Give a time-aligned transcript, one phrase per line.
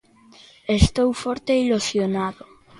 [0.81, 2.43] Estou forte e ilusionado.